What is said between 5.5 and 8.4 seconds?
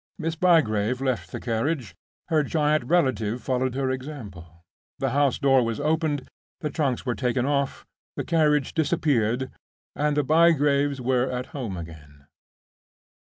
was opened; the trunks were taken off; the